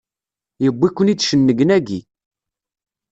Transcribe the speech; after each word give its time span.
Yewwi-ken-d 0.63 1.19
cennegnagi! 1.23 1.99